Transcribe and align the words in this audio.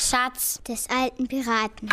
Schatz 0.00 0.60
des 0.66 0.88
alten 0.88 1.28
Piraten. 1.28 1.88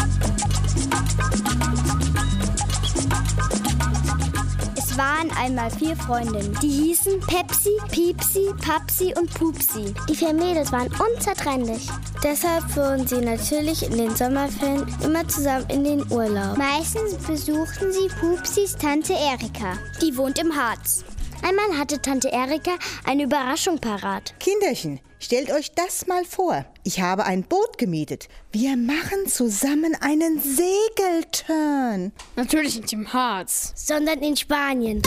Es 4.77 4.97
waren 4.97 5.29
einmal 5.37 5.69
vier 5.71 5.95
Freundinnen. 5.97 6.57
Die 6.61 6.69
hießen 6.69 7.19
Pepsi, 7.19 7.77
Piepsi, 7.91 8.53
Papsi 8.65 9.13
und 9.17 9.31
Pupsi. 9.33 9.93
Die 10.09 10.15
vier 10.15 10.33
Mädels 10.33 10.71
waren 10.71 10.89
unzertrennlich. 11.13 11.87
Deshalb 12.23 12.63
fuhren 12.71 13.05
sie 13.05 13.21
natürlich 13.21 13.83
in 13.83 13.97
den 13.97 14.15
Sommerferien 14.15 14.87
immer 15.03 15.27
zusammen 15.27 15.69
in 15.69 15.83
den 15.83 16.11
Urlaub. 16.11 16.57
Meistens 16.57 17.15
besuchten 17.15 17.91
sie 17.91 18.07
Pupsis 18.19 18.75
Tante 18.75 19.13
Erika. 19.13 19.77
Die 20.01 20.15
wohnt 20.15 20.39
im 20.39 20.55
Harz. 20.55 21.03
Einmal 21.43 21.77
hatte 21.77 22.01
Tante 22.01 22.29
Erika 22.29 22.71
eine 23.05 23.23
Überraschung 23.23 23.79
parat. 23.79 24.33
Kinderchen, 24.39 24.99
stellt 25.19 25.51
euch 25.51 25.71
das 25.73 26.07
mal 26.07 26.25
vor. 26.25 26.65
Ich 26.83 27.01
habe 27.01 27.25
ein 27.25 27.43
Boot 27.43 27.77
gemietet. 27.77 28.27
Wir 28.51 28.77
machen 28.77 29.27
zusammen 29.27 29.95
einen 29.99 30.39
Segelturn. 30.39 32.11
Natürlich 32.35 32.79
nicht 32.79 32.93
im 32.93 33.11
Harz. 33.11 33.73
Sondern 33.75 34.19
in 34.19 34.35
Spanien. 34.35 35.01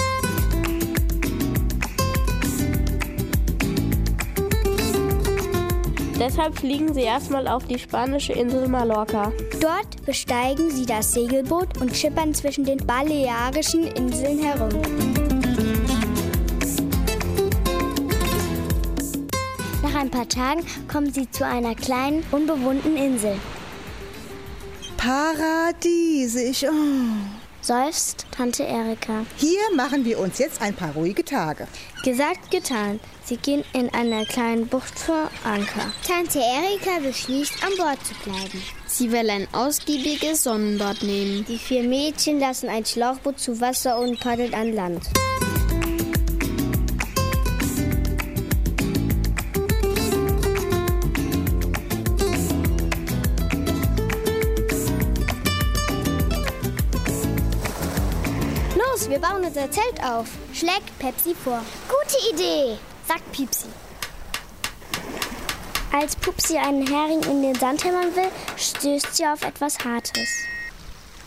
Deshalb 6.20 6.58
fliegen 6.58 6.92
sie 6.92 7.00
erstmal 7.00 7.48
auf 7.48 7.64
die 7.64 7.78
spanische 7.78 8.34
Insel 8.34 8.68
Mallorca. 8.68 9.32
Dort 9.58 10.04
besteigen 10.04 10.70
sie 10.70 10.84
das 10.84 11.12
Segelboot 11.12 11.80
und 11.80 11.96
schippern 11.96 12.34
zwischen 12.34 12.64
den 12.64 12.86
balearischen 12.86 13.84
Inseln 13.84 14.38
herum. 14.38 15.19
Ein 20.10 20.26
paar 20.26 20.28
Tagen 20.28 20.64
kommen 20.88 21.12
sie 21.12 21.30
zu 21.30 21.46
einer 21.46 21.74
kleinen, 21.74 22.24
unbewohnten 22.32 22.96
Insel. 22.96 23.36
Paradiesisch. 24.96 26.64
Oh. 26.64 26.74
Seufzt 27.62 28.26
Tante 28.30 28.64
Erika. 28.64 29.24
Hier 29.36 29.60
machen 29.76 30.04
wir 30.04 30.18
uns 30.18 30.38
jetzt 30.38 30.62
ein 30.62 30.74
paar 30.74 30.92
ruhige 30.94 31.24
Tage. 31.24 31.68
Gesagt, 32.02 32.50
getan. 32.50 32.98
Sie 33.24 33.36
gehen 33.36 33.62
in 33.74 33.92
einer 33.92 34.24
kleinen 34.24 34.66
Bucht 34.66 34.98
vor 34.98 35.30
Anker. 35.44 35.92
Tante 36.06 36.40
Erika 36.40 37.06
beschließt, 37.06 37.62
an 37.62 37.72
Bord 37.76 37.98
zu 38.04 38.14
bleiben. 38.24 38.62
Sie 38.86 39.12
will 39.12 39.28
ein 39.30 39.46
ausgiebiges 39.52 40.42
Sonnenbad 40.42 41.02
nehmen. 41.02 41.44
Die 41.44 41.58
vier 41.58 41.82
Mädchen 41.82 42.40
lassen 42.40 42.68
ein 42.68 42.84
Schlauchboot 42.84 43.38
zu 43.38 43.60
Wasser 43.60 43.98
und 43.98 44.18
paddeln 44.18 44.54
an 44.54 44.72
Land. 44.72 45.10
Bauen 59.20 59.44
unser 59.44 59.70
Zelt 59.70 60.02
auf. 60.02 60.28
Schlägt 60.52 60.98
Pepsi 60.98 61.34
vor. 61.34 61.62
Gute 61.88 62.34
Idee, 62.34 62.78
sagt 63.06 63.30
Piepsi. 63.32 63.68
Als 65.92 66.14
Pupsi 66.16 66.56
einen 66.56 66.86
Hering 66.86 67.22
in 67.24 67.42
den 67.42 67.54
Sand 67.56 67.84
hämmern 67.84 68.14
will, 68.14 68.28
stößt 68.56 69.16
sie 69.16 69.26
auf 69.26 69.42
etwas 69.42 69.78
Hartes. 69.84 70.28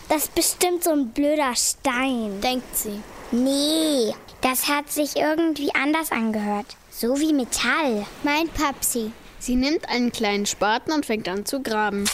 Das 0.08 0.24
ist 0.24 0.34
bestimmt 0.34 0.84
so 0.84 0.90
ein 0.90 1.08
blöder 1.08 1.54
Stein, 1.54 2.40
denkt 2.40 2.76
sie. 2.76 3.00
Nee, 3.30 4.14
das 4.40 4.68
hat 4.68 4.90
sich 4.90 5.16
irgendwie 5.16 5.74
anders 5.74 6.12
angehört. 6.12 6.76
So 6.90 7.18
wie 7.20 7.32
Metall, 7.32 8.06
meint 8.22 8.54
Papsi. 8.54 9.12
Sie 9.38 9.56
nimmt 9.56 9.88
einen 9.88 10.12
kleinen 10.12 10.46
Spaten 10.46 10.92
und 10.92 11.04
fängt 11.04 11.28
an 11.28 11.44
zu 11.44 11.60
graben. 11.60 12.04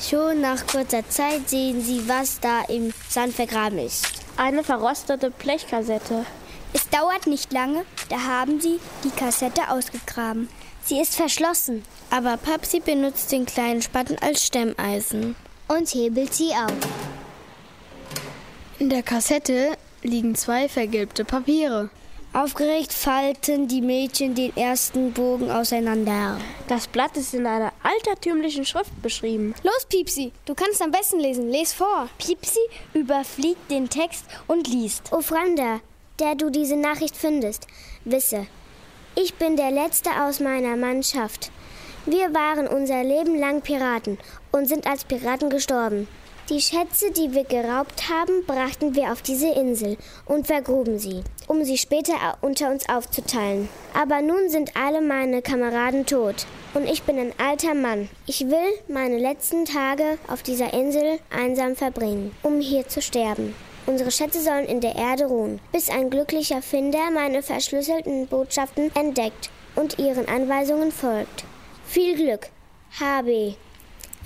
Schon 0.00 0.40
nach 0.40 0.66
kurzer 0.66 1.06
Zeit 1.08 1.50
sehen 1.50 1.82
sie, 1.82 2.08
was 2.08 2.40
da 2.40 2.62
im 2.62 2.92
Sand 3.08 3.34
vergraben 3.34 3.78
ist. 3.78 4.06
Eine 4.36 4.64
verrostete 4.64 5.30
Blechkassette. 5.30 6.24
Es 6.72 6.88
dauert 6.88 7.26
nicht 7.26 7.52
lange, 7.52 7.84
da 8.08 8.18
haben 8.20 8.60
sie 8.60 8.80
die 9.04 9.10
Kassette 9.10 9.70
ausgegraben. 9.70 10.48
Sie 10.82 11.00
ist 11.00 11.16
verschlossen. 11.16 11.84
Aber 12.10 12.38
Papsi 12.38 12.80
benutzt 12.80 13.30
den 13.30 13.44
kleinen 13.44 13.82
Spaten 13.82 14.16
als 14.20 14.46
Stemmeisen. 14.46 15.36
Und 15.68 15.94
hebelt 15.94 16.32
sie 16.32 16.52
auf. 16.52 16.72
In 18.78 18.88
der 18.88 19.02
Kassette 19.02 19.76
liegen 20.02 20.34
zwei 20.34 20.68
vergilbte 20.68 21.24
Papiere. 21.24 21.90
Aufgeregt 22.32 22.92
falten 22.92 23.66
die 23.66 23.80
Mädchen 23.80 24.36
den 24.36 24.56
ersten 24.56 25.12
Bogen 25.12 25.50
auseinander. 25.50 26.38
Das 26.68 26.86
Blatt 26.86 27.16
ist 27.16 27.34
in 27.34 27.44
einer 27.44 27.72
altertümlichen 27.82 28.64
Schrift 28.64 29.02
beschrieben. 29.02 29.52
Los, 29.64 29.84
Piepsi, 29.88 30.30
du 30.46 30.54
kannst 30.54 30.80
am 30.80 30.92
besten 30.92 31.18
lesen. 31.18 31.50
Les 31.50 31.72
vor. 31.72 32.08
Piepsi 32.18 32.60
überfliegt 32.94 33.68
den 33.68 33.90
Text 33.90 34.26
und 34.46 34.68
liest. 34.68 35.12
O 35.12 35.22
Fremder, 35.22 35.80
der 36.20 36.36
du 36.36 36.50
diese 36.50 36.76
Nachricht 36.76 37.16
findest, 37.16 37.66
wisse, 38.04 38.46
ich 39.16 39.34
bin 39.34 39.56
der 39.56 39.72
Letzte 39.72 40.10
aus 40.22 40.38
meiner 40.38 40.76
Mannschaft. 40.76 41.50
Wir 42.06 42.32
waren 42.32 42.68
unser 42.68 43.02
Leben 43.02 43.40
lang 43.40 43.60
Piraten 43.60 44.18
und 44.52 44.68
sind 44.68 44.86
als 44.86 45.02
Piraten 45.02 45.50
gestorben. 45.50 46.06
Die 46.50 46.60
Schätze, 46.60 47.12
die 47.12 47.32
wir 47.32 47.44
geraubt 47.44 48.08
haben, 48.08 48.44
brachten 48.44 48.96
wir 48.96 49.12
auf 49.12 49.22
diese 49.22 49.52
Insel 49.52 49.96
und 50.26 50.48
vergruben 50.48 50.98
sie, 50.98 51.22
um 51.46 51.62
sie 51.62 51.78
später 51.78 52.14
unter 52.40 52.72
uns 52.72 52.88
aufzuteilen. 52.88 53.68
Aber 53.94 54.20
nun 54.20 54.50
sind 54.50 54.76
alle 54.76 55.00
meine 55.00 55.42
Kameraden 55.42 56.06
tot 56.06 56.46
und 56.74 56.90
ich 56.90 57.04
bin 57.04 57.20
ein 57.20 57.32
alter 57.38 57.74
Mann. 57.74 58.08
Ich 58.26 58.40
will 58.40 58.72
meine 58.88 59.18
letzten 59.18 59.64
Tage 59.64 60.18
auf 60.26 60.42
dieser 60.42 60.74
Insel 60.74 61.20
einsam 61.30 61.76
verbringen, 61.76 62.34
um 62.42 62.60
hier 62.60 62.88
zu 62.88 63.00
sterben. 63.00 63.54
Unsere 63.86 64.10
Schätze 64.10 64.40
sollen 64.40 64.66
in 64.66 64.80
der 64.80 64.96
Erde 64.96 65.26
ruhen, 65.26 65.60
bis 65.70 65.88
ein 65.88 66.10
glücklicher 66.10 66.62
Finder 66.62 67.12
meine 67.14 67.44
verschlüsselten 67.44 68.26
Botschaften 68.26 68.90
entdeckt 68.96 69.50
und 69.76 70.00
ihren 70.00 70.26
Anweisungen 70.28 70.90
folgt. 70.90 71.44
Viel 71.86 72.16
Glück, 72.16 72.48
HB. 72.98 73.54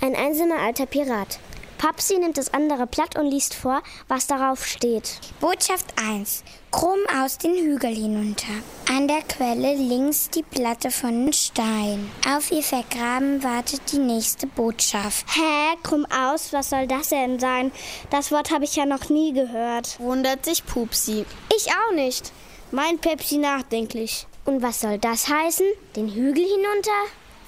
Ein 0.01 0.15
einsamer 0.15 0.57
alter 0.57 0.87
Pirat. 0.87 1.37
Papsi 1.77 2.17
nimmt 2.17 2.37
das 2.37 2.53
andere 2.53 2.87
Blatt 2.87 3.17
und 3.17 3.29
liest 3.29 3.53
vor, 3.53 3.81
was 4.07 4.27
darauf 4.27 4.65
steht. 4.65 5.19
Botschaft 5.39 5.93
1. 6.01 6.43
Krumm 6.71 6.99
aus 7.21 7.37
den 7.37 7.55
Hügel 7.55 7.93
hinunter. 7.93 8.51
An 8.89 9.07
der 9.07 9.21
Quelle 9.21 9.75
links 9.75 10.29
die 10.29 10.43
Platte 10.43 10.91
von 10.91 11.31
Stein. 11.31 12.09
Auf 12.27 12.51
ihr 12.51 12.63
Vergraben 12.63 13.43
wartet 13.43 13.81
die 13.91 13.99
nächste 13.99 14.47
Botschaft. 14.47 15.25
Hä, 15.35 15.77
krumm 15.83 16.05
aus, 16.05 16.51
was 16.53 16.69
soll 16.69 16.87
das 16.87 17.09
denn 17.09 17.39
sein? 17.39 17.71
Das 18.09 18.31
Wort 18.31 18.51
habe 18.51 18.65
ich 18.65 18.75
ja 18.75 18.85
noch 18.85 19.09
nie 19.09 19.33
gehört. 19.33 19.99
Wundert 19.99 20.45
sich 20.45 20.65
Pupsi. 20.65 21.25
Ich 21.55 21.67
auch 21.71 21.93
nicht. 21.93 22.31
Mein 22.71 22.99
Pepsi 22.99 23.37
nachdenklich. 23.37 24.27
Und 24.45 24.61
was 24.61 24.81
soll 24.81 24.97
das 24.97 25.27
heißen? 25.27 25.65
Den 25.95 26.09
Hügel 26.09 26.43
hinunter? 26.43 26.91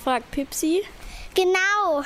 fragt 0.03 0.31
Pipsi. 0.31 0.83
Genau. 1.35 2.03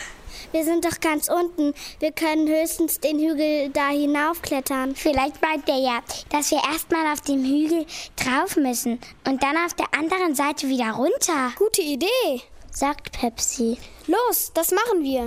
Wir 0.52 0.64
sind 0.64 0.86
doch 0.86 1.00
ganz 1.00 1.30
unten. 1.30 1.74
Wir 2.00 2.12
können 2.12 2.48
höchstens 2.48 3.00
den 3.00 3.20
Hügel 3.20 3.70
da 3.70 3.90
hinaufklettern. 3.90 4.96
Vielleicht 4.96 5.42
meint 5.42 5.68
er 5.68 5.80
ja, 5.80 6.00
dass 6.30 6.52
wir 6.52 6.62
erstmal 6.72 7.12
auf 7.14 7.22
dem 7.22 7.44
Hügel 7.44 7.86
drauf 8.16 8.56
müssen 8.56 9.00
und 9.28 9.44
dann 9.44 9.58
auf 9.66 9.74
der 9.74 9.94
anderen 9.98 10.36
Seite 10.36 10.68
wieder 10.68 10.92
runter. 10.92 11.54
Gute 11.58 11.82
Idee, 11.82 12.42
sagt 12.72 13.12
Pepsi. 13.12 13.78
Los, 14.08 14.52
das 14.54 14.72
machen 14.72 15.04
wir. 15.04 15.26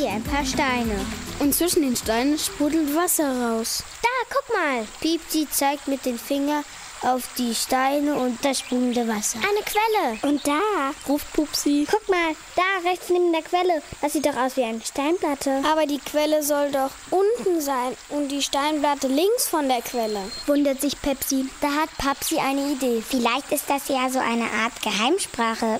Sie 0.00 0.08
ein 0.08 0.24
paar 0.24 0.44
Steine. 0.46 0.98
Und 1.40 1.54
zwischen 1.54 1.82
den 1.82 1.94
Steinen 1.94 2.38
sprudelt 2.38 2.94
Wasser 2.96 3.30
raus. 3.38 3.82
Da, 4.02 4.08
guck 4.34 4.56
mal. 4.56 4.86
Piepsi 5.00 5.46
zeigt 5.50 5.88
mit 5.88 6.06
dem 6.06 6.18
Finger 6.18 6.64
auf 7.02 7.22
die 7.36 7.54
Steine 7.54 8.14
und 8.14 8.42
das 8.42 8.60
sprudelnde 8.60 9.06
Wasser. 9.06 9.38
Eine 9.40 9.62
Quelle. 9.62 10.18
Und 10.22 10.46
da, 10.46 10.92
ruft 11.06 11.30
Pupsi. 11.34 11.86
Guck 11.90 12.08
mal, 12.08 12.34
da 12.56 12.88
rechts 12.88 13.10
neben 13.10 13.30
der 13.32 13.42
Quelle. 13.42 13.82
Das 14.00 14.14
sieht 14.14 14.24
doch 14.24 14.36
aus 14.36 14.56
wie 14.56 14.64
eine 14.64 14.80
Steinplatte. 14.80 15.62
Aber 15.70 15.84
die 15.86 15.98
Quelle 15.98 16.42
soll 16.42 16.70
doch 16.70 16.92
unten 17.10 17.60
sein 17.60 17.94
und 18.08 18.28
die 18.28 18.42
Steinplatte 18.42 19.06
links 19.06 19.48
von 19.48 19.68
der 19.68 19.82
Quelle. 19.82 20.20
Wundert 20.46 20.80
sich 20.80 21.00
Pepsi. 21.00 21.46
Da 21.60 21.68
hat 21.72 21.90
Papsi 21.98 22.38
eine 22.38 22.72
Idee. 22.72 23.02
Vielleicht 23.06 23.52
ist 23.52 23.68
das 23.68 23.88
ja 23.88 24.08
so 24.08 24.18
eine 24.18 24.44
Art 24.44 24.80
Geheimsprache. 24.82 25.78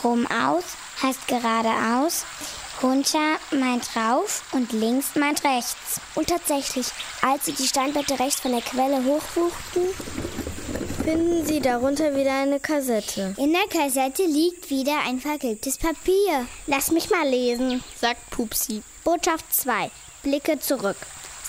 Krumm 0.00 0.26
aus 0.26 0.64
heißt 1.02 1.28
geradeaus, 1.28 2.24
runter 2.82 3.38
meint 3.50 3.96
rauf 3.96 4.42
und 4.52 4.72
links 4.72 5.14
meint 5.14 5.44
rechts. 5.44 6.00
Und 6.14 6.28
tatsächlich, 6.28 6.86
als 7.22 7.46
sie 7.46 7.52
die 7.52 7.66
Steinplatte 7.66 8.18
rechts 8.18 8.40
von 8.40 8.52
der 8.52 8.62
Quelle 8.62 9.04
hochwuchten, 9.04 9.82
finden 11.02 11.46
sie 11.46 11.60
darunter 11.60 12.16
wieder 12.16 12.34
eine 12.34 12.60
Kassette. 12.60 13.34
In 13.38 13.52
der 13.52 13.66
Kassette 13.68 14.24
liegt 14.24 14.70
wieder 14.70 14.98
ein 15.06 15.20
vergilbtes 15.20 15.78
Papier. 15.78 16.46
Lass 16.66 16.90
mich 16.90 17.10
mal 17.10 17.28
lesen, 17.28 17.82
sagt 17.98 18.30
Pupsi. 18.30 18.82
Botschaft 19.04 19.52
2. 19.54 19.90
Blicke 20.22 20.58
zurück. 20.58 20.96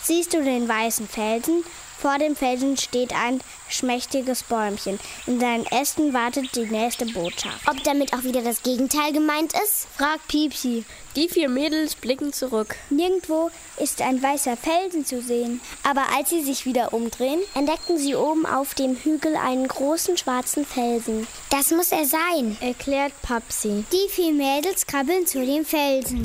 Siehst 0.04 0.34
du 0.34 0.44
den 0.44 0.68
weißen 0.68 1.08
Felsen? 1.08 1.64
Vor 2.02 2.18
dem 2.18 2.36
Felsen 2.36 2.78
steht 2.78 3.14
ein 3.14 3.42
schmächtiges 3.70 4.42
Bäumchen. 4.42 5.00
In 5.28 5.40
seinen 5.40 5.68
Ästen 5.68 6.14
wartet 6.16 6.56
die 6.56 6.66
nächste 6.66 7.06
Botschaft. 7.06 7.68
Ob 7.70 7.84
damit 7.84 8.12
auch 8.14 8.24
wieder 8.24 8.42
das 8.42 8.64
Gegenteil 8.64 9.14
gemeint 9.14 9.54
ist? 9.54 9.88
fragt 9.96 10.28
Piepsi. 10.28 10.84
Die 11.16 11.30
vier 11.30 11.48
Mädels 11.48 11.94
blicken 11.94 12.34
zurück. 12.34 12.76
Nirgendwo 12.90 13.52
ist 13.78 14.02
ein 14.02 14.24
weißer 14.24 14.58
Felsen 14.58 15.06
zu 15.06 15.22
sehen. 15.22 15.62
Aber 15.84 16.06
als 16.18 16.32
sie 16.32 16.42
sich 16.42 16.66
wieder 16.66 16.92
umdrehen, 16.92 17.42
entdecken 17.54 18.00
sie 18.00 18.16
oben 18.16 18.48
auf 18.48 18.74
dem 18.74 18.96
Hügel 18.96 19.36
einen 19.36 19.68
großen 19.68 20.18
schwarzen 20.18 20.66
Felsen. 20.66 21.28
Das 21.52 21.70
muss 21.70 21.92
er 21.92 22.06
sein, 22.06 22.58
erklärt 22.62 23.14
Papsi. 23.22 23.86
Die 23.92 24.10
vier 24.10 24.34
Mädels 24.34 24.88
krabbeln 24.88 25.28
zu 25.28 25.46
dem 25.46 25.66
Felsen. 25.66 26.24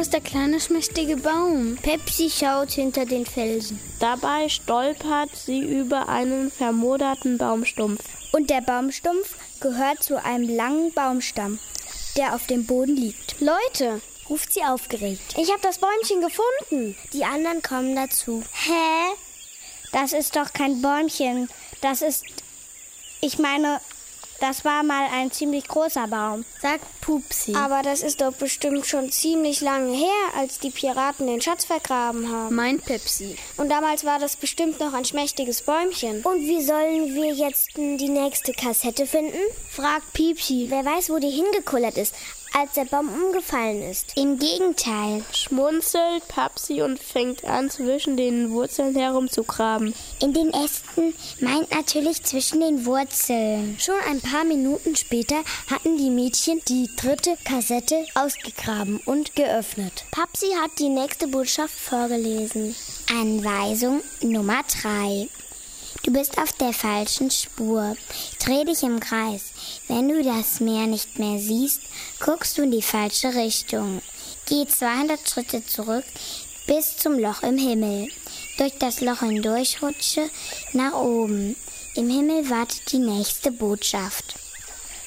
Ist 0.00 0.14
der 0.14 0.22
kleine 0.22 0.58
schmächtige 0.60 1.18
Baum? 1.18 1.76
Pepsi 1.82 2.30
schaut 2.30 2.70
hinter 2.70 3.04
den 3.04 3.26
Felsen. 3.26 3.78
Dabei 3.98 4.48
stolpert 4.48 5.28
sie 5.36 5.60
über 5.60 6.08
einen 6.08 6.50
vermoderten 6.50 7.36
Baumstumpf. 7.36 8.02
Und 8.32 8.48
der 8.48 8.62
Baumstumpf 8.62 9.36
gehört 9.60 10.02
zu 10.02 10.22
einem 10.24 10.48
langen 10.48 10.92
Baumstamm, 10.94 11.58
der 12.16 12.34
auf 12.34 12.46
dem 12.46 12.64
Boden 12.64 12.96
liegt. 12.96 13.40
Leute, 13.40 14.00
ruft 14.30 14.54
sie 14.54 14.62
aufgeregt. 14.62 15.34
Ich 15.36 15.50
habe 15.50 15.60
das 15.60 15.78
Bäumchen 15.78 16.22
gefunden. 16.22 16.96
Die 17.12 17.24
anderen 17.24 17.60
kommen 17.60 17.94
dazu. 17.94 18.42
Hä? 18.52 19.14
Das 19.92 20.14
ist 20.14 20.34
doch 20.34 20.54
kein 20.54 20.80
Bäumchen. 20.80 21.50
Das 21.82 22.00
ist. 22.00 22.24
Ich 23.20 23.38
meine, 23.38 23.80
das 24.40 24.64
war 24.64 24.82
mal 24.82 25.08
ein 25.12 25.30
ziemlich 25.30 25.68
großer 25.68 26.08
Baum, 26.08 26.46
sagt 26.62 26.99
Pupsi. 27.00 27.54
Aber 27.54 27.82
das 27.82 28.02
ist 28.02 28.20
doch 28.20 28.32
bestimmt 28.32 28.86
schon 28.86 29.10
ziemlich 29.10 29.60
lange 29.60 29.92
her, 29.96 30.34
als 30.36 30.58
die 30.58 30.70
Piraten 30.70 31.26
den 31.26 31.40
Schatz 31.40 31.64
vergraben 31.64 32.30
haben. 32.30 32.54
Meint 32.54 32.84
Pepsi. 32.84 33.36
Und 33.56 33.68
damals 33.70 34.04
war 34.04 34.18
das 34.18 34.36
bestimmt 34.36 34.80
noch 34.80 34.92
ein 34.92 35.04
schmächtiges 35.04 35.62
Bäumchen. 35.62 36.22
Und 36.22 36.40
wie 36.40 36.62
sollen 36.62 37.14
wir 37.14 37.32
jetzt 37.32 37.76
die 37.76 38.08
nächste 38.08 38.52
Kassette 38.52 39.06
finden? 39.06 39.38
fragt 39.70 40.12
Piepsi. 40.12 40.66
Wer 40.68 40.84
weiß, 40.84 41.10
wo 41.10 41.18
die 41.18 41.30
hingekullert 41.30 41.96
ist 41.96 42.14
als 42.52 42.72
der 42.72 42.84
Baum 42.84 43.08
umgefallen 43.08 43.82
ist. 43.82 44.16
Im 44.16 44.38
Gegenteil. 44.38 45.22
Schmunzelt 45.32 46.26
Papsi 46.28 46.82
und 46.82 46.98
fängt 46.98 47.44
an, 47.44 47.70
zwischen 47.70 48.16
den 48.16 48.50
Wurzeln 48.50 48.94
herumzugraben. 48.94 49.94
In 50.20 50.32
den 50.32 50.52
Ästen 50.52 51.14
meint 51.40 51.70
natürlich 51.70 52.22
zwischen 52.24 52.60
den 52.60 52.84
Wurzeln. 52.86 53.76
Schon 53.78 53.94
ein 54.08 54.20
paar 54.20 54.44
Minuten 54.44 54.96
später 54.96 55.36
hatten 55.70 55.96
die 55.96 56.10
Mädchen 56.10 56.60
die 56.68 56.88
dritte 56.96 57.36
Kassette 57.44 58.06
ausgegraben 58.14 58.98
und 59.04 59.34
geöffnet. 59.36 60.04
Papsi 60.10 60.46
hat 60.60 60.78
die 60.78 60.88
nächste 60.88 61.28
Botschaft 61.28 61.74
vorgelesen. 61.74 62.74
Anweisung 63.10 64.02
Nummer 64.22 64.62
3. 64.82 65.28
Du 66.02 66.12
bist 66.12 66.38
auf 66.38 66.52
der 66.52 66.72
falschen 66.72 67.30
Spur. 67.30 67.96
Dreh 68.44 68.64
dich 68.64 68.82
im 68.82 69.00
Kreis. 69.00 69.52
Wenn 69.88 70.08
du 70.08 70.22
das 70.22 70.60
Meer 70.60 70.86
nicht 70.86 71.18
mehr 71.18 71.38
siehst, 71.38 71.82
guckst 72.20 72.56
du 72.56 72.62
in 72.62 72.70
die 72.70 72.82
falsche 72.82 73.34
Richtung. 73.34 74.00
Geh 74.46 74.66
200 74.66 75.28
Schritte 75.28 75.64
zurück 75.66 76.04
bis 76.66 76.96
zum 76.96 77.18
Loch 77.18 77.42
im 77.42 77.58
Himmel. 77.58 78.08
Durch 78.58 78.78
das 78.78 79.00
Loch 79.00 79.20
hindurch 79.20 79.82
rutsche 79.82 80.30
nach 80.72 80.94
oben. 80.94 81.56
Im 81.96 82.08
Himmel 82.08 82.48
wartet 82.48 82.92
die 82.92 82.98
nächste 82.98 83.50
Botschaft. 83.50 84.36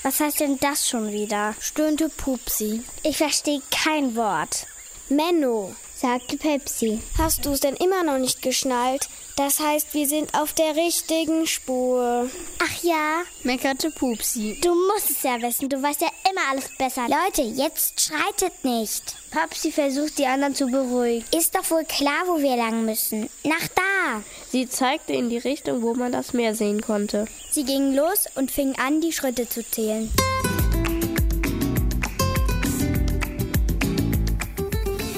Was 0.03 0.19
heißt 0.19 0.41
denn 0.41 0.59
das 0.59 0.87
schon 0.87 1.13
wieder? 1.13 1.55
stöhnte 1.61 2.09
Pupsi. 2.09 2.83
Ich 3.03 3.17
verstehe 3.17 3.61
kein 3.71 4.17
Wort. 4.17 4.67
Menno, 5.07 5.73
sagte 5.95 6.35
Pepsi. 6.35 7.01
Hast 7.17 7.45
du 7.45 7.51
es 7.51 7.61
denn 7.61 7.77
immer 7.77 8.03
noch 8.03 8.17
nicht 8.17 8.41
geschnallt? 8.41 9.07
Das 9.35 9.59
heißt, 9.59 9.95
wir 9.95 10.07
sind 10.07 10.35
auf 10.35 10.53
der 10.53 10.75
richtigen 10.75 11.47
Spur. 11.47 12.29
Ach 12.59 12.83
ja, 12.83 13.23
meckerte 13.41 13.89
Pupsi. 13.89 14.59
Du 14.61 14.75
musst 14.75 15.09
es 15.09 15.23
ja 15.23 15.41
wissen, 15.41 15.69
du 15.69 15.81
weißt 15.81 16.01
ja 16.01 16.09
immer 16.29 16.41
alles 16.51 16.69
besser. 16.77 17.07
Leute, 17.07 17.41
jetzt 17.41 17.99
schreitet 17.99 18.63
nicht. 18.63 19.15
Papsi 19.31 19.71
versucht 19.71 20.19
die 20.19 20.27
anderen 20.27 20.53
zu 20.53 20.67
beruhigen. 20.67 21.25
Ist 21.35 21.55
doch 21.55 21.67
wohl 21.71 21.83
klar, 21.85 22.27
wo 22.27 22.39
wir 22.39 22.55
lang 22.55 22.85
müssen. 22.85 23.27
Nach 23.43 23.67
da. 23.75 24.21
Sie 24.51 24.69
zeigte 24.69 25.13
in 25.13 25.31
die 25.31 25.39
Richtung, 25.39 25.81
wo 25.81 25.95
man 25.95 26.11
das 26.11 26.33
Meer 26.33 26.53
sehen 26.53 26.81
konnte. 26.81 27.25
Sie 27.49 27.63
gingen 27.63 27.95
los 27.95 28.27
und 28.35 28.51
fingen 28.51 28.77
an, 28.77 29.01
die 29.01 29.13
Schritte 29.13 29.49
zu 29.49 29.67
zählen. 29.67 30.11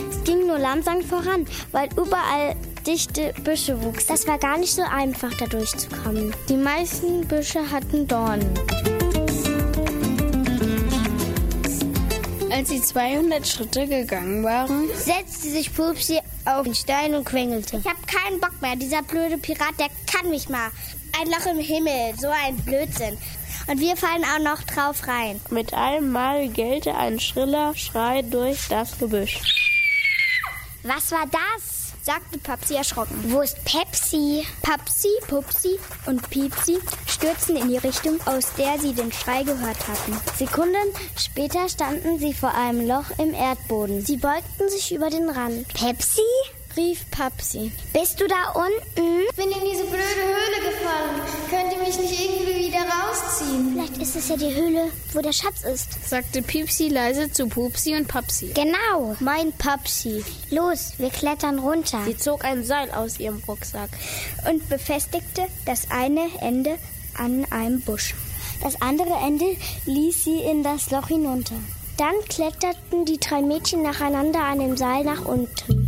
Es 0.09 0.23
ging 0.23 0.47
nur 0.47 0.59
langsam 0.59 1.01
voran, 1.03 1.45
weil 1.73 1.89
überall 1.97 2.55
dichte 2.85 3.33
Büsche 3.43 3.81
wuchs. 3.81 4.05
Das 4.05 4.27
war 4.27 4.37
gar 4.37 4.57
nicht 4.57 4.73
so 4.73 4.83
einfach, 4.83 5.33
da 5.35 5.45
durchzukommen. 5.45 6.33
Die 6.49 6.57
meisten 6.57 7.27
Büsche 7.27 7.59
hatten 7.71 8.07
Dornen. 8.07 8.53
Als 12.51 12.69
sie 12.69 12.81
200 12.81 13.45
Schritte 13.45 13.87
gegangen 13.87 14.43
waren, 14.43 14.87
setzte 14.95 15.49
sich 15.49 15.75
Pupsi 15.75 16.19
auf 16.45 16.63
den 16.63 16.75
Stein 16.75 17.13
und 17.13 17.25
quengelte. 17.25 17.77
Ich 17.77 17.85
hab 17.85 18.07
keinen 18.07 18.39
Bock 18.39 18.61
mehr. 18.61 18.75
Dieser 18.75 19.01
blöde 19.01 19.37
Pirat, 19.37 19.77
der 19.79 19.89
kann 20.11 20.29
mich 20.29 20.47
mal. 20.47 20.69
Ein 21.19 21.27
Loch 21.27 21.45
im 21.51 21.59
Himmel, 21.59 22.13
so 22.17 22.27
ein 22.27 22.55
Blödsinn. 22.57 23.17
Und 23.67 23.79
wir 23.79 23.97
fallen 23.97 24.23
auch 24.23 24.43
noch 24.43 24.63
drauf 24.63 25.07
rein. 25.07 25.41
Mit 25.49 25.73
einem 25.73 26.11
Mal 26.11 26.47
gellte 26.49 26.95
ein 26.95 27.19
schriller 27.19 27.75
Schrei 27.75 28.21
durch 28.21 28.67
das 28.69 28.97
Gebüsch. 28.99 29.41
Was 30.83 31.11
war 31.11 31.25
das? 31.25 31.74
Sagte 32.05 32.37
Papsi 32.37 32.75
erschrocken. 32.75 33.15
Wo 33.31 33.41
ist 33.41 33.57
Pepsi? 33.65 34.45
Papsi, 34.61 35.09
Pupsi 35.27 35.79
und 36.05 36.29
Piepsi 36.29 36.77
stürzten 37.07 37.55
in 37.55 37.69
die 37.69 37.77
Richtung, 37.77 38.19
aus 38.25 38.53
der 38.53 38.77
sie 38.77 38.93
den 38.93 39.11
Schrei 39.11 39.41
gehört 39.41 39.87
hatten. 39.87 40.15
Sekunden 40.37 40.93
später 41.17 41.67
standen 41.67 42.19
sie 42.19 42.33
vor 42.33 42.53
einem 42.53 42.87
Loch 42.87 43.05
im 43.17 43.33
Erdboden. 43.33 44.05
Sie 44.05 44.17
beugten 44.17 44.69
sich 44.69 44.93
über 44.93 45.09
den 45.09 45.29
Rand. 45.29 45.67
Pepsi? 45.73 46.21
Rief 46.77 47.09
Papsi. 47.11 47.71
Bist 47.93 48.19
du 48.19 48.27
da 48.27 48.51
unten? 48.53 49.21
Ich 49.29 49.35
bin 49.35 49.51
in 49.51 49.69
diese 49.71 49.83
blöde 49.85 49.97
Höhle 49.97 50.71
gefallen. 50.71 51.21
Könnt 51.49 51.73
ihr 51.73 51.79
mich 51.79 51.97
nicht 51.99 52.19
irgendwie 52.19 52.67
wieder 52.67 52.79
rausziehen? 52.79 53.71
Vielleicht 53.73 53.97
ist 53.97 54.15
es 54.15 54.29
ja 54.29 54.37
die 54.37 54.53
Höhle, 54.53 54.91
wo 55.13 55.21
der 55.21 55.31
Schatz 55.31 55.63
ist, 55.63 56.09
sagte 56.09 56.41
Piepsi 56.41 56.89
leise 56.89 57.31
zu 57.31 57.47
Pupsi 57.47 57.95
und 57.95 58.07
Papsi. 58.07 58.51
Genau, 58.53 59.15
mein 59.19 59.51
Papsi. 59.53 60.23
Los, 60.51 60.93
wir 60.97 61.09
klettern 61.09 61.59
runter. 61.59 62.01
Sie 62.05 62.17
zog 62.17 62.43
ein 62.43 62.63
Seil 62.63 62.91
aus 62.91 63.19
ihrem 63.19 63.41
Rucksack 63.47 63.89
und 64.49 64.67
befestigte 64.69 65.47
das 65.65 65.89
eine 65.91 66.27
Ende 66.41 66.77
an 67.17 67.45
einem 67.51 67.81
Busch. 67.81 68.15
Das 68.61 68.81
andere 68.81 69.13
Ende 69.25 69.45
ließ 69.85 70.23
sie 70.23 70.39
in 70.39 70.63
das 70.63 70.89
Loch 70.91 71.07
hinunter. 71.07 71.55
Dann 71.97 72.15
kletterten 72.27 73.05
die 73.05 73.19
drei 73.19 73.41
Mädchen 73.41 73.81
nacheinander 73.83 74.41
an 74.41 74.59
dem 74.59 74.75
Seil 74.75 75.03
nach 75.05 75.23
unten. 75.23 75.84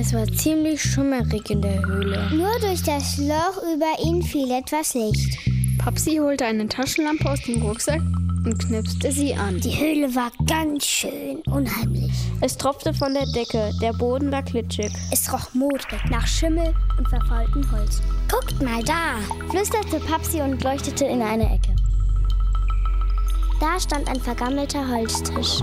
Es 0.00 0.14
war 0.14 0.26
ziemlich 0.32 0.82
schummerig 0.82 1.50
in 1.50 1.60
der 1.60 1.84
Höhle. 1.84 2.26
Nur 2.32 2.58
durch 2.60 2.82
das 2.82 3.18
Loch 3.18 3.62
über 3.74 4.02
ihn 4.02 4.22
fiel 4.22 4.50
etwas 4.50 4.94
Licht. 4.94 5.36
Papsi 5.76 6.16
holte 6.16 6.46
eine 6.46 6.66
Taschenlampe 6.66 7.30
aus 7.30 7.42
dem 7.42 7.60
Rucksack 7.60 8.00
und 8.46 8.58
knipste 8.58 9.12
sie 9.12 9.34
an. 9.34 9.60
Die 9.60 9.78
Höhle 9.78 10.14
war 10.14 10.32
ganz 10.46 10.86
schön 10.86 11.42
unheimlich. 11.50 12.12
Es 12.40 12.56
tropfte 12.56 12.94
von 12.94 13.12
der 13.12 13.26
Decke, 13.26 13.72
der 13.82 13.92
Boden 13.92 14.32
war 14.32 14.42
klitschig. 14.42 14.90
Es 15.12 15.30
roch 15.30 15.52
modrig 15.52 16.02
nach 16.08 16.26
Schimmel 16.26 16.72
und 16.96 17.06
verfaultem 17.06 17.70
Holz. 17.70 18.00
Guckt 18.30 18.62
mal 18.62 18.82
da, 18.82 19.18
flüsterte 19.50 20.00
Papsi 20.00 20.40
und 20.40 20.64
leuchtete 20.64 21.04
in 21.04 21.20
eine 21.20 21.44
Ecke. 21.44 21.76
Da 23.60 23.78
stand 23.78 24.08
ein 24.08 24.20
vergammelter 24.20 24.88
Holztisch. 24.88 25.60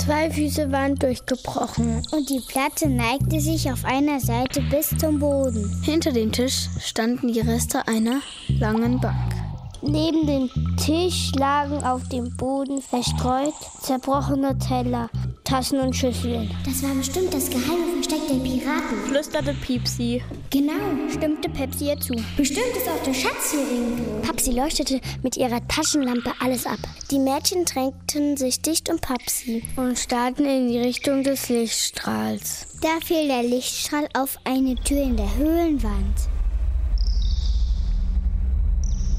Zwei 0.00 0.30
Füße 0.30 0.72
waren 0.72 0.94
durchgebrochen 0.94 2.02
und 2.12 2.30
die 2.30 2.40
Platte 2.48 2.88
neigte 2.88 3.38
sich 3.38 3.70
auf 3.70 3.84
einer 3.84 4.18
Seite 4.18 4.62
bis 4.62 4.96
zum 4.96 5.18
Boden. 5.18 5.82
Hinter 5.84 6.10
dem 6.10 6.32
Tisch 6.32 6.70
standen 6.80 7.30
die 7.34 7.40
Reste 7.40 7.86
einer 7.86 8.20
langen 8.48 8.98
Bank. 8.98 9.34
Neben 9.82 10.26
dem 10.26 10.48
Tisch 10.78 11.32
lagen 11.36 11.84
auf 11.84 12.08
dem 12.08 12.34
Boden 12.38 12.80
verstreut 12.80 13.52
zerbrochene 13.82 14.56
Teller, 14.58 15.10
Tassen 15.50 15.80
und 15.80 15.96
Schüsseln. 15.96 16.48
Das 16.64 16.80
war 16.80 16.94
bestimmt 16.94 17.34
das 17.34 17.50
geheime 17.50 17.94
Versteck 17.94 18.20
der 18.28 18.36
Piraten. 18.36 18.96
Flüsterte 19.08 19.52
Piepsi. 19.54 20.22
Genau, 20.48 21.10
stimmte 21.12 21.48
Pepsi 21.48 21.88
ihr 21.88 21.98
zu. 21.98 22.14
Bestimmt 22.36 22.70
ist 22.76 22.88
auch 22.88 23.02
der 23.02 23.14
Schatz 23.14 23.50
hier 23.50 23.68
irgendwo. 23.68 24.22
Papsi 24.22 24.52
leuchtete 24.52 25.00
mit 25.24 25.36
ihrer 25.36 25.66
Taschenlampe 25.66 26.32
alles 26.38 26.66
ab. 26.66 26.78
Die 27.10 27.18
Mädchen 27.18 27.64
drängten 27.64 28.36
sich 28.36 28.62
dicht 28.62 28.90
um 28.90 29.00
Papsi 29.00 29.64
und 29.74 29.98
starrten 29.98 30.46
in 30.46 30.68
die 30.68 30.78
Richtung 30.78 31.24
des 31.24 31.48
Lichtstrahls. 31.48 32.78
Da 32.80 33.04
fiel 33.04 33.26
der 33.26 33.42
Lichtstrahl 33.42 34.06
auf 34.16 34.38
eine 34.44 34.76
Tür 34.76 35.02
in 35.02 35.16
der 35.16 35.34
Höhlenwand. 35.36 36.14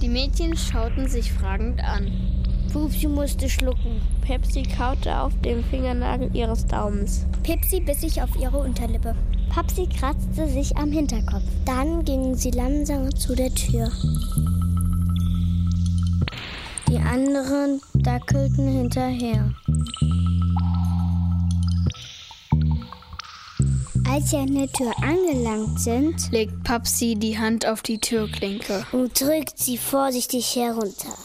Die 0.02 0.08
Mädchen 0.08 0.56
schauten 0.56 1.10
sich 1.10 1.30
fragend 1.34 1.82
an. 1.84 2.41
Pupsi 2.72 3.08
musste 3.08 3.50
schlucken. 3.50 4.02
Pepsi 4.22 4.64
kaute 4.64 5.20
auf 5.20 5.34
dem 5.42 5.62
Fingernagel 5.66 6.30
ihres 6.34 6.66
Daumens. 6.66 7.26
Pepsi 7.44 7.82
biss 7.82 8.00
sich 8.00 8.22
auf 8.22 8.30
ihre 8.40 8.60
Unterlippe. 8.60 9.14
Papsi 9.50 9.88
kratzte 9.88 10.48
sich 10.48 10.78
am 10.78 10.90
Hinterkopf. 10.90 11.44
Dann 11.66 12.06
gingen 12.06 12.36
sie 12.36 12.52
langsam 12.52 13.14
zu 13.14 13.36
der 13.36 13.54
Tür. 13.54 13.92
Die 16.88 16.98
anderen 16.98 17.82
dackelten 17.96 18.68
hinterher. 18.68 19.54
Als 24.10 24.30
sie 24.30 24.38
an 24.38 24.56
der 24.56 24.72
Tür 24.72 24.94
angelangt 25.02 25.80
sind, 25.80 26.32
legt 26.32 26.64
Papsi 26.64 27.16
die 27.16 27.38
Hand 27.38 27.66
auf 27.66 27.82
die 27.82 27.98
Türklinke 27.98 28.86
und 28.94 29.20
drückt 29.20 29.58
sie 29.58 29.78
vorsichtig 29.78 30.56
herunter. 30.56 31.18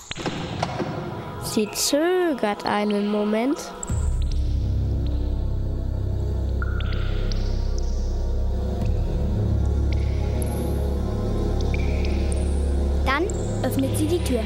Sie 1.56 1.70
zögert 1.70 2.66
einen 2.66 3.10
Moment. 3.10 3.56
Dann 13.06 13.26
öffnet 13.64 13.96
sie 13.96 14.06
die 14.06 14.22
Tür. 14.22 14.42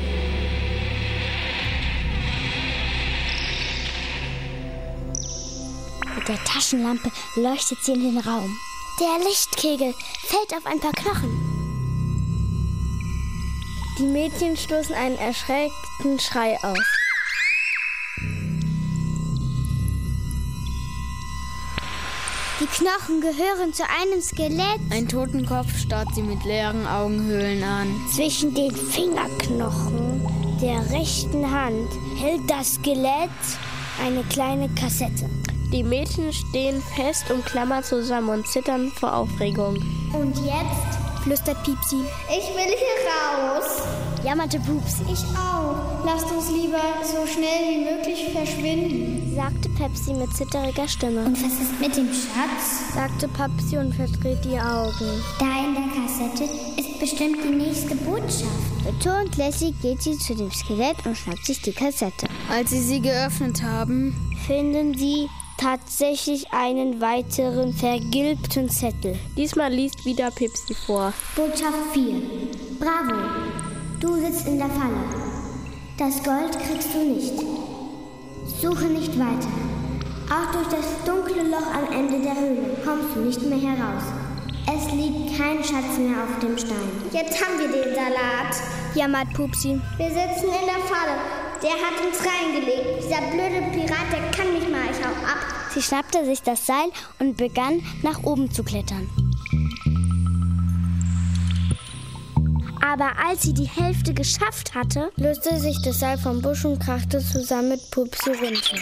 Mit 6.14 6.28
der 6.28 6.36
Taschenlampe 6.44 7.10
leuchtet 7.34 7.78
sie 7.82 7.94
in 7.94 8.02
den 8.02 8.18
Raum. 8.18 8.56
Der 9.00 9.26
Lichtkegel 9.26 9.96
fällt 10.28 10.52
auf 10.52 10.64
ein 10.64 10.78
paar 10.78 10.92
Knochen. 10.92 11.49
Die 14.00 14.06
Mädchen 14.06 14.56
stoßen 14.56 14.94
einen 14.94 15.18
erschreckten 15.18 16.18
Schrei 16.18 16.56
aus. 16.62 16.78
Die 22.60 22.66
Knochen 22.66 23.20
gehören 23.20 23.74
zu 23.74 23.82
einem 23.82 24.22
Skelett. 24.22 24.80
Ein 24.90 25.06
Totenkopf 25.06 25.76
starrt 25.76 26.14
sie 26.14 26.22
mit 26.22 26.42
leeren 26.44 26.86
Augenhöhlen 26.86 27.62
an. 27.62 27.94
Zwischen 28.14 28.54
den 28.54 28.74
Fingerknochen 28.74 30.26
der 30.62 30.80
rechten 30.90 31.50
Hand 31.50 31.90
hält 32.16 32.48
das 32.48 32.76
Skelett 32.76 33.28
eine 34.02 34.22
kleine 34.30 34.70
Kassette. 34.70 35.28
Die 35.74 35.82
Mädchen 35.82 36.32
stehen 36.32 36.80
fest 36.96 37.30
und 37.30 37.44
klammern 37.44 37.84
zusammen 37.84 38.30
und 38.30 38.46
zittern 38.46 38.90
vor 38.92 39.14
Aufregung. 39.14 39.76
Und 40.14 40.38
jetzt? 40.38 41.09
Flüstert 41.22 41.62
Piepsi. 41.64 42.04
Ich 42.28 42.48
will 42.54 42.74
hier 42.76 42.98
raus. 43.06 43.82
Jammerte 44.24 44.58
Pupsi. 44.60 45.02
Ich 45.12 45.24
auch. 45.36 46.04
Lasst 46.04 46.30
uns 46.30 46.50
lieber 46.50 46.80
so 47.02 47.26
schnell 47.26 47.68
wie 47.68 47.84
möglich 47.84 48.32
verschwinden, 48.32 49.34
sagte 49.34 49.68
Pepsi 49.70 50.14
mit 50.14 50.34
zitteriger 50.34 50.88
Stimme. 50.88 51.24
Und 51.24 51.42
was 51.42 51.52
ist 51.52 51.80
mit 51.80 51.96
dem 51.96 52.08
Schatz? 52.08 52.94
sagte 52.94 53.28
Papsi 53.28 53.76
und 53.78 53.94
verdreht 53.94 54.44
die 54.44 54.58
Augen. 54.58 55.22
Da 55.38 55.64
in 55.64 55.74
der 55.74 55.88
Kassette 55.94 56.44
ist 56.78 56.98
bestimmt 56.98 57.38
die 57.44 57.54
nächste 57.54 57.94
Botschaft. 57.96 58.84
Betont 58.84 59.36
lässig 59.36 59.74
geht 59.82 60.02
sie 60.02 60.18
zu 60.18 60.34
dem 60.34 60.50
Skelett 60.50 61.04
und 61.04 61.16
schnappt 61.16 61.44
sich 61.44 61.60
die 61.60 61.72
Kassette. 61.72 62.26
Als 62.50 62.70
sie 62.70 62.82
sie 62.82 63.00
geöffnet 63.00 63.62
haben, 63.62 64.14
finden 64.46 64.96
sie 64.96 65.28
tatsächlich 65.60 66.52
einen 66.52 67.02
weiteren 67.02 67.74
vergilbten 67.74 68.70
Zettel. 68.70 69.18
Diesmal 69.36 69.70
liest 69.70 70.06
wieder 70.06 70.30
Pipsi 70.30 70.74
vor. 70.74 71.12
Botschaft 71.36 71.92
4. 71.92 72.14
Bravo, 72.78 73.20
du 74.00 74.14
sitzt 74.14 74.48
in 74.48 74.56
der 74.56 74.70
Falle. 74.70 75.04
Das 75.98 76.22
Gold 76.22 76.58
kriegst 76.58 76.94
du 76.94 77.04
nicht. 77.04 77.34
Suche 78.60 78.86
nicht 78.86 79.18
weiter. 79.18 79.52
Auch 80.30 80.50
durch 80.52 80.68
das 80.68 80.86
dunkle 81.04 81.42
Loch 81.50 81.74
am 81.74 81.92
Ende 81.92 82.22
der 82.22 82.40
Höhle 82.40 82.76
kommst 82.82 83.14
du 83.14 83.20
nicht 83.20 83.42
mehr 83.42 83.58
heraus. 83.58 84.04
Es 84.66 84.90
liegt 84.92 85.36
kein 85.36 85.58
Schatz 85.58 85.98
mehr 85.98 86.24
auf 86.24 86.38
dem 86.40 86.56
Stein. 86.56 86.90
Jetzt 87.12 87.38
haben 87.44 87.58
wir 87.58 87.68
den 87.68 87.94
Salat, 87.94 88.56
jammert 88.94 89.32
Pupsi. 89.34 89.78
Wir 89.98 90.08
sitzen 90.08 90.46
in 90.46 90.66
der 90.66 90.80
Falle. 90.88 91.39
Der 91.62 91.72
hat 91.72 92.00
uns 92.04 92.18
reingelegt. 92.24 93.04
Dieser 93.04 93.20
blöde 93.30 93.62
Pirat, 93.72 94.10
der 94.12 94.30
kann 94.30 94.54
nicht 94.54 94.70
mal. 94.70 94.90
Ich 94.90 95.04
hau 95.04 95.10
ab. 95.26 95.38
Sie 95.74 95.82
schnappte 95.82 96.24
sich 96.24 96.42
das 96.42 96.66
Seil 96.66 96.90
und 97.18 97.36
begann 97.36 97.82
nach 98.02 98.22
oben 98.22 98.50
zu 98.50 98.62
klettern. 98.62 99.08
Aber 102.82 103.12
als 103.24 103.42
sie 103.42 103.52
die 103.52 103.68
Hälfte 103.68 104.14
geschafft 104.14 104.74
hatte, 104.74 105.12
löste 105.16 105.58
sich 105.58 105.76
das 105.84 106.00
Seil 106.00 106.18
vom 106.18 106.40
Busch 106.42 106.64
und 106.64 106.80
krachte 106.80 107.20
zusammen 107.20 107.68
mit 107.70 107.90
Pupsi 107.90 108.30
runter. 108.30 108.78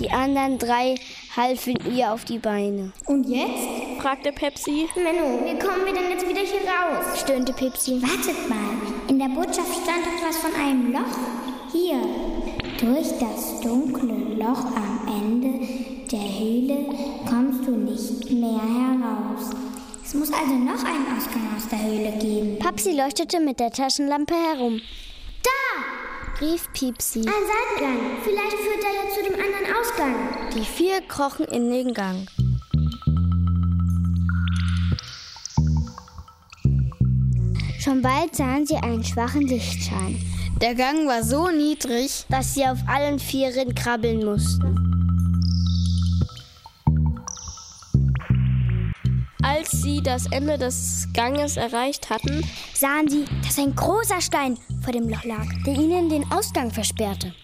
Die 0.00 0.10
anderen 0.10 0.58
drei 0.58 0.96
halfen 1.36 1.76
ihr 1.94 2.12
auf 2.12 2.24
die 2.24 2.38
Beine. 2.38 2.92
Und 3.06 3.28
jetzt? 3.28 3.68
fragte 4.00 4.32
Pepsi. 4.32 4.88
Menno, 4.96 5.44
wie 5.44 5.58
kommen 5.58 5.84
wir 5.86 5.94
denn 5.94 6.10
jetzt 6.10 6.28
wieder 6.28 6.40
hier 6.40 6.60
raus? 6.60 7.20
stöhnte 7.20 7.52
Pepsi. 7.52 8.02
Wartet 8.02 8.48
mal, 8.48 8.73
der 9.24 9.34
Botschaft 9.34 9.72
stand 9.82 10.04
etwas 10.06 10.36
von 10.36 10.54
einem 10.54 10.92
Loch. 10.92 11.18
Hier, 11.72 11.98
durch 12.78 13.08
das 13.18 13.60
dunkle 13.60 14.12
Loch 14.36 14.66
am 14.76 15.08
Ende 15.08 15.66
der 16.10 16.18
Höhle 16.18 16.86
kommst 17.26 17.66
du 17.66 17.70
nicht 17.70 18.30
mehr 18.30 18.60
heraus. 18.60 19.50
Es 20.04 20.12
muss 20.14 20.30
also 20.30 20.54
noch 20.54 20.84
einen 20.84 21.06
Ausgang 21.16 21.48
aus 21.56 21.68
der 21.70 21.82
Höhle 21.82 22.12
geben. 22.18 22.58
Papsi 22.58 22.92
leuchtete 22.92 23.40
mit 23.40 23.60
der 23.60 23.70
Taschenlampe 23.70 24.34
herum. 24.34 24.80
Da! 25.42 26.44
rief 26.44 26.70
Piepsi. 26.74 27.20
Ein 27.20 27.26
Seitengang. 27.26 27.98
Vielleicht 28.22 28.58
führt 28.58 28.84
er 28.84 28.94
ja 28.94 29.10
zu 29.14 29.22
dem 29.22 29.40
anderen 29.40 29.74
Ausgang. 29.80 30.14
Die 30.54 30.64
vier 30.64 31.00
krochen 31.00 31.46
in 31.46 31.70
den 31.70 31.94
Gang. 31.94 32.26
Schon 37.84 38.00
bald 38.00 38.34
sahen 38.34 38.64
sie 38.64 38.76
einen 38.76 39.04
schwachen 39.04 39.42
Lichtschein. 39.42 40.18
Der 40.62 40.74
Gang 40.74 41.06
war 41.06 41.22
so 41.22 41.50
niedrig, 41.50 42.24
dass 42.30 42.54
sie 42.54 42.64
auf 42.64 42.78
allen 42.86 43.18
Vieren 43.18 43.74
krabbeln 43.74 44.24
mussten. 44.24 44.74
Als 49.42 49.70
sie 49.82 50.02
das 50.02 50.24
Ende 50.32 50.56
des 50.56 51.08
Ganges 51.12 51.58
erreicht 51.58 52.08
hatten, 52.08 52.42
sahen 52.72 53.06
sie, 53.06 53.26
dass 53.44 53.58
ein 53.58 53.74
großer 53.74 54.22
Stein 54.22 54.56
vor 54.82 54.94
dem 54.94 55.10
Loch 55.10 55.24
lag, 55.24 55.44
der 55.66 55.74
ihnen 55.74 56.08
den 56.08 56.24
Ausgang 56.32 56.70
versperrte. 56.70 57.34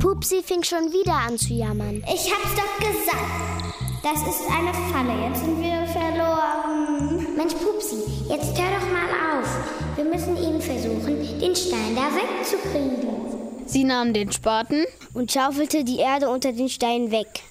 Pupsi 0.00 0.42
fing 0.42 0.64
schon 0.64 0.90
wieder 0.90 1.14
an 1.14 1.38
zu 1.38 1.54
jammern. 1.54 2.02
Ich 2.12 2.32
hab's 2.32 2.56
doch 2.56 2.78
gesagt. 2.78 3.64
Das 4.02 4.20
ist 4.22 4.42
eine 4.50 4.74
Falle. 4.92 5.28
Jetzt 5.28 5.44
sind 5.44 5.62
wir 5.62 5.86
verloren. 5.86 6.93
Mensch, 7.36 7.54
Pupsi, 7.54 7.96
jetzt 8.28 8.56
hör 8.56 8.78
doch 8.78 8.86
mal 8.92 9.40
auf. 9.40 9.48
Wir 9.96 10.04
müssen 10.04 10.36
eben 10.36 10.60
versuchen, 10.60 11.40
den 11.40 11.56
Stein 11.56 11.96
da 11.96 12.08
wegzukriegen. 12.14 13.08
Sie 13.66 13.82
nahm 13.82 14.12
den 14.12 14.30
Spaten 14.30 14.84
und 15.14 15.32
schaufelte 15.32 15.82
die 15.84 15.98
Erde 15.98 16.28
unter 16.28 16.52
den 16.52 16.68
Stein 16.68 17.10
weg. 17.10 17.42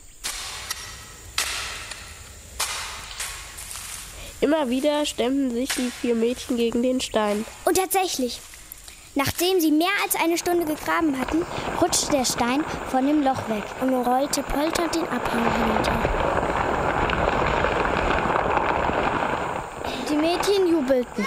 Immer 4.40 4.70
wieder 4.70 5.06
stemmten 5.06 5.52
sich 5.52 5.70
die 5.70 5.90
vier 5.90 6.16
Mädchen 6.16 6.58
gegen 6.58 6.82
den 6.84 7.02
Stein. 7.02 7.46
Und 7.66 7.78
tatsächlich, 7.78 8.42
nachdem 9.16 9.60
sie 9.60 9.72
mehr 9.72 9.88
als 10.04 10.16
eine 10.16 10.38
Stunde 10.38 10.66
gegraben 10.66 11.20
hatten, 11.20 11.46
rutschte 11.82 12.12
der 12.12 12.26
Stein 12.26 12.64
von 12.90 13.08
dem 13.08 13.24
Loch 13.24 13.50
weg 13.50 13.64
und 13.82 13.94
rollte 13.94 14.44
polternd 14.44 14.96
den 14.96 15.08
Abhang 15.08 15.44
hinunter. 15.58 15.94
Die 20.10 20.18
Mädchen 20.18 20.68
jubelten 20.84 21.26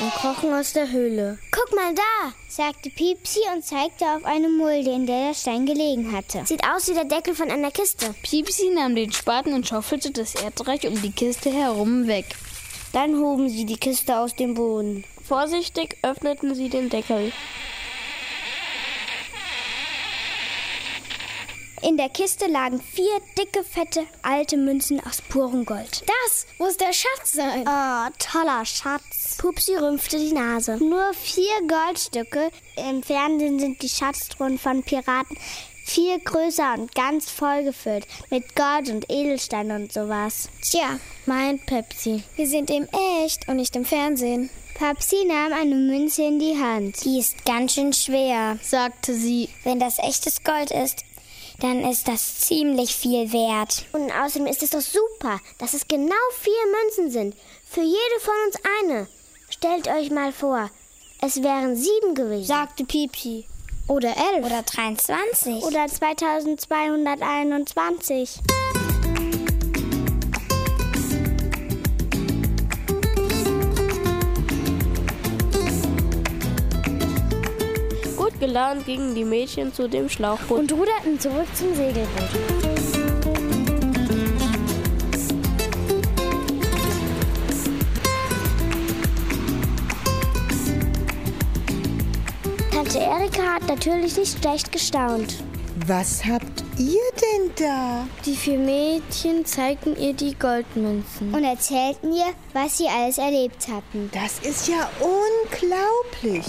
und 0.00 0.14
krochen 0.14 0.52
aus 0.52 0.72
der 0.72 0.90
Höhle. 0.90 1.38
Guck 1.50 1.76
mal 1.76 1.94
da, 1.94 2.32
sagte 2.48 2.90
Piepsi 2.90 3.40
und 3.54 3.64
zeigte 3.64 4.04
auf 4.06 4.24
eine 4.24 4.48
Mulde, 4.48 4.90
in 4.90 5.06
der 5.06 5.28
der 5.28 5.34
Stein 5.34 5.66
gelegen 5.66 6.12
hatte. 6.12 6.44
Sieht 6.44 6.64
aus 6.64 6.88
wie 6.88 6.94
der 6.94 7.04
Deckel 7.04 7.34
von 7.34 7.50
einer 7.50 7.70
Kiste. 7.70 8.14
Piepsi 8.22 8.70
nahm 8.74 8.96
den 8.96 9.12
Spaten 9.12 9.52
und 9.52 9.68
schaufelte 9.68 10.10
das 10.10 10.34
Erdreich 10.34 10.86
um 10.88 11.00
die 11.00 11.12
Kiste 11.12 11.52
herum 11.52 12.08
weg. 12.08 12.26
Dann 12.92 13.16
hoben 13.16 13.48
sie 13.48 13.64
die 13.64 13.76
Kiste 13.76 14.18
aus 14.18 14.34
dem 14.34 14.54
Boden. 14.54 15.04
Vorsichtig 15.22 15.98
öffneten 16.02 16.54
sie 16.54 16.68
den 16.68 16.88
Deckel. 16.88 17.32
In 21.82 21.96
der 21.96 22.10
Kiste 22.10 22.46
lagen 22.46 22.80
vier 22.80 23.20
dicke, 23.36 23.64
fette, 23.64 24.06
alte 24.22 24.56
Münzen 24.56 25.00
aus 25.04 25.20
purem 25.20 25.64
Gold. 25.64 26.04
Das 26.06 26.46
muss 26.58 26.76
der 26.76 26.92
Schatz 26.92 27.32
sein. 27.32 27.64
Oh, 27.66 28.08
toller 28.18 28.64
Schatz. 28.64 29.36
Pupsi 29.38 29.74
rümpfte 29.74 30.16
die 30.16 30.32
Nase. 30.32 30.76
Nur 30.76 31.12
vier 31.12 31.52
Goldstücke. 31.66 32.52
Im 32.76 33.02
Fernsehen 33.02 33.58
sind 33.58 33.82
die 33.82 33.88
Schatztruhen 33.88 34.60
von 34.60 34.84
Piraten 34.84 35.36
viel 35.84 36.20
größer 36.20 36.74
und 36.74 36.94
ganz 36.94 37.28
vollgefüllt 37.28 38.06
mit 38.30 38.54
Gold 38.54 38.88
und 38.88 39.10
Edelstein 39.10 39.72
und 39.72 39.92
sowas. 39.92 40.48
Tja, 40.62 41.00
meint 41.26 41.66
Pepsi. 41.66 42.22
Wir 42.36 42.46
sind 42.46 42.70
im 42.70 42.86
echt 43.24 43.48
und 43.48 43.56
nicht 43.56 43.74
im 43.74 43.84
Fernsehen. 43.84 44.50
Papsi 44.74 45.24
nahm 45.26 45.52
eine 45.52 45.74
Münze 45.74 46.22
in 46.22 46.38
die 46.38 46.56
Hand. 46.58 47.04
Die 47.04 47.18
ist 47.18 47.44
ganz 47.44 47.74
schön 47.74 47.92
schwer, 47.92 48.58
sagte 48.62 49.14
sie. 49.14 49.48
Wenn 49.64 49.80
das 49.80 49.98
echtes 49.98 50.44
Gold 50.44 50.70
ist, 50.70 51.04
dann 51.62 51.84
ist 51.84 52.08
das 52.08 52.40
ziemlich 52.40 52.94
viel 52.94 53.32
wert. 53.32 53.84
Und 53.92 54.10
außerdem 54.10 54.48
ist 54.48 54.62
es 54.62 54.70
doch 54.70 54.80
super, 54.80 55.38
dass 55.58 55.74
es 55.74 55.86
genau 55.86 56.14
vier 56.40 56.52
Münzen 56.82 57.10
sind. 57.10 57.36
Für 57.68 57.82
jede 57.82 58.20
von 58.20 58.32
uns 58.46 58.56
eine. 58.80 59.06
Stellt 59.48 59.86
euch 59.88 60.10
mal 60.10 60.32
vor, 60.32 60.70
es 61.20 61.40
wären 61.42 61.76
sieben 61.76 62.16
gewesen, 62.16 62.46
sagte 62.46 62.84
Pipi. 62.84 63.44
Oder 63.86 64.16
elf. 64.16 64.44
Oder 64.46 64.62
23. 64.62 65.62
Oder 65.62 65.86
2221. 65.86 68.40
Gut 78.42 78.48
gelaunt 78.48 78.86
gingen 78.86 79.14
die 79.14 79.24
Mädchen 79.24 79.72
zu 79.72 79.88
dem 79.88 80.08
Schlauchboot 80.08 80.58
und 80.58 80.72
ruderten 80.72 81.20
zurück 81.20 81.46
zum 81.54 81.72
Segelboot. 81.76 82.28
Tante 92.72 92.98
Erika 92.98 93.42
hat 93.54 93.68
natürlich 93.68 94.16
nicht 94.16 94.38
schlecht 94.38 94.72
gestaunt. 94.72 95.36
Was 95.86 96.24
habt 96.24 96.64
ihr 96.78 96.98
denn 97.20 97.52
da? 97.56 98.06
Die 98.26 98.34
vier 98.34 98.58
Mädchen 98.58 99.44
zeigten 99.46 99.96
ihr 99.96 100.14
die 100.14 100.34
Goldmünzen. 100.36 101.32
Und 101.32 101.44
erzählten 101.44 102.12
ihr, 102.12 102.32
was 102.52 102.78
sie 102.78 102.88
alles 102.88 103.18
erlebt 103.18 103.68
hatten. 103.68 104.10
Das 104.12 104.40
ist 104.40 104.66
ja 104.68 104.90
unglaublich. 105.00 106.44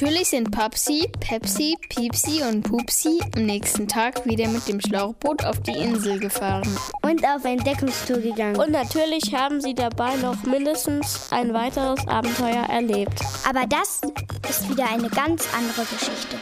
Natürlich 0.00 0.28
sind 0.28 0.50
Papsi, 0.50 1.12
Pepsi, 1.20 1.76
Piepsi 1.90 2.40
und 2.42 2.62
Pupsi 2.62 3.20
am 3.36 3.44
nächsten 3.44 3.86
Tag 3.86 4.24
wieder 4.24 4.48
mit 4.48 4.66
dem 4.66 4.80
Schlauchboot 4.80 5.44
auf 5.44 5.60
die 5.60 5.76
Insel 5.76 6.18
gefahren. 6.18 6.74
Und 7.02 7.22
auf 7.22 7.44
Entdeckungstour 7.44 8.16
gegangen. 8.16 8.56
Und 8.56 8.70
natürlich 8.70 9.34
haben 9.34 9.60
sie 9.60 9.74
dabei 9.74 10.16
noch 10.16 10.42
mindestens 10.44 11.30
ein 11.30 11.52
weiteres 11.52 12.08
Abenteuer 12.08 12.64
erlebt. 12.70 13.20
Aber 13.46 13.66
das 13.66 14.00
ist 14.48 14.70
wieder 14.70 14.88
eine 14.88 15.10
ganz 15.10 15.46
andere 15.52 15.84
Geschichte. 15.84 16.38